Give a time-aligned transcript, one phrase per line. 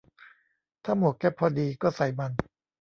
[0.83, 2.31] ถ้าหมวกแก๊ปพอดี ก็ใส่มัน